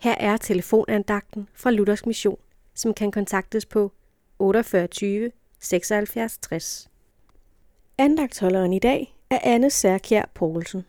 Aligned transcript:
Her 0.00 0.14
er 0.14 0.36
telefonandagten 0.36 1.48
fra 1.54 1.70
Luthers 1.70 2.06
Mission, 2.06 2.38
som 2.74 2.94
kan 2.94 3.10
kontaktes 3.10 3.66
på 3.66 3.92
48 4.38 5.30
76 5.60 6.38
60. 6.38 6.88
Andagtholderen 7.98 8.72
i 8.72 8.78
dag 8.78 9.14
er 9.30 9.38
Anne 9.42 9.70
Særkjær 9.70 10.24
Poulsen. 10.34 10.84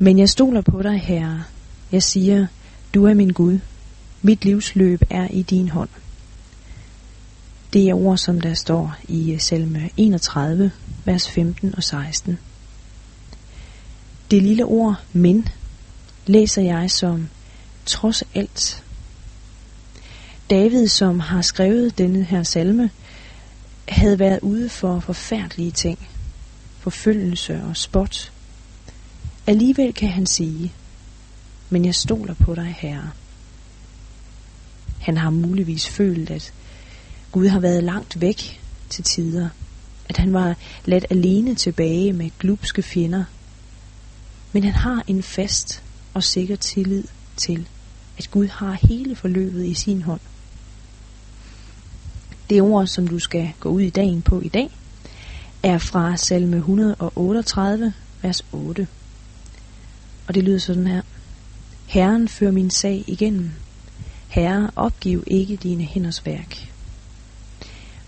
Men 0.00 0.18
jeg 0.18 0.28
stoler 0.28 0.60
på 0.60 0.82
dig, 0.82 1.00
Herre. 1.00 1.44
Jeg 1.92 2.02
siger, 2.02 2.46
du 2.94 3.04
er 3.04 3.14
min 3.14 3.30
Gud. 3.30 3.58
Mit 4.22 4.44
livsløb 4.44 5.00
er 5.10 5.28
i 5.28 5.42
din 5.42 5.68
hånd. 5.68 5.88
Det 7.72 7.88
er 7.88 7.94
ord, 7.94 8.18
som 8.18 8.40
der 8.40 8.54
står 8.54 8.96
i 9.08 9.38
salme 9.38 9.90
31, 9.96 10.72
vers 11.04 11.30
15 11.30 11.74
og 11.74 11.82
16. 11.82 12.38
Det 14.30 14.42
lille 14.42 14.64
ord, 14.64 14.94
men, 15.12 15.48
læser 16.26 16.62
jeg 16.62 16.90
som 16.90 17.28
trods 17.86 18.22
alt. 18.34 18.84
David, 20.50 20.88
som 20.88 21.20
har 21.20 21.42
skrevet 21.42 21.98
denne 21.98 22.24
her 22.24 22.42
salme, 22.42 22.90
havde 23.88 24.18
været 24.18 24.40
ude 24.40 24.68
for 24.68 25.00
forfærdelige 25.00 25.70
ting, 25.70 25.98
forfølgelse 26.78 27.62
og 27.62 27.76
spot. 27.76 28.32
Alligevel 29.46 29.94
kan 29.94 30.08
han 30.08 30.26
sige, 30.26 30.72
men 31.70 31.84
jeg 31.84 31.94
stoler 31.94 32.34
på 32.34 32.54
dig, 32.54 32.76
Herre. 32.78 33.10
Han 35.00 35.16
har 35.16 35.30
muligvis 35.30 35.88
følt, 35.88 36.30
at 36.30 36.52
Gud 37.32 37.48
har 37.48 37.60
været 37.60 37.84
langt 37.84 38.20
væk 38.20 38.60
til 38.88 39.04
tider, 39.04 39.48
at 40.08 40.16
han 40.16 40.32
var 40.32 40.54
ladt 40.84 41.06
alene 41.10 41.54
tilbage 41.54 42.12
med 42.12 42.30
glupske 42.38 42.82
fjender. 42.82 43.24
Men 44.52 44.64
han 44.64 44.72
har 44.72 45.04
en 45.06 45.22
fast 45.22 45.81
og 46.14 46.24
sikker 46.24 46.56
tillid 46.56 47.04
til, 47.36 47.68
at 48.18 48.30
Gud 48.30 48.46
har 48.46 48.78
hele 48.88 49.16
forløbet 49.16 49.64
i 49.64 49.74
sin 49.74 50.02
hånd. 50.02 50.20
Det 52.50 52.62
ord, 52.62 52.86
som 52.86 53.08
du 53.08 53.18
skal 53.18 53.52
gå 53.60 53.68
ud 53.68 53.80
i 53.80 53.90
dagen 53.90 54.22
på 54.22 54.40
i 54.40 54.48
dag, 54.48 54.70
er 55.62 55.78
fra 55.78 56.16
salme 56.16 56.56
138, 56.56 57.92
vers 58.22 58.44
8. 58.52 58.88
Og 60.26 60.34
det 60.34 60.44
lyder 60.44 60.58
sådan 60.58 60.86
her. 60.86 61.02
Herren 61.86 62.28
fører 62.28 62.50
min 62.50 62.70
sag 62.70 63.04
igennem. 63.06 63.50
Herre, 64.28 64.70
opgiv 64.76 65.24
ikke 65.26 65.56
dine 65.56 65.84
hænders 65.84 66.26
værk. 66.26 66.72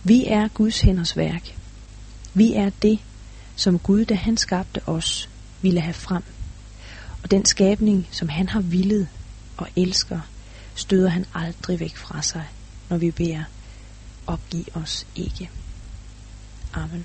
Vi 0.05 0.27
er 0.27 0.49
Guds 0.49 0.81
hænders 0.81 1.17
værk. 1.17 1.57
Vi 2.35 2.53
er 2.55 2.71
det, 2.83 2.99
som 3.57 3.79
Gud, 3.79 4.05
da 4.05 4.15
han 4.15 4.37
skabte 4.37 4.81
os, 4.89 5.29
ville 5.63 5.81
have 5.81 5.95
frem. 5.95 6.23
Og 7.25 7.31
den 7.31 7.45
skabning, 7.45 8.09
som 8.11 8.29
han 8.29 8.49
har 8.49 8.61
villet 8.61 9.09
og 9.57 9.69
elsker, 9.77 10.21
støder 10.75 11.09
han 11.09 11.25
aldrig 11.35 11.81
væk 11.81 11.97
fra 11.97 12.23
sig, 12.23 12.45
når 12.89 12.97
vi 12.97 13.11
beder, 13.11 13.45
opgiv 14.27 14.65
os 14.75 15.07
ikke. 15.17 15.51
Amen. 16.75 17.03